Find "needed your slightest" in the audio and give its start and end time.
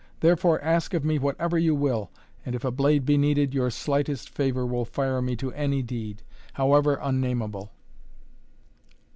3.19-4.31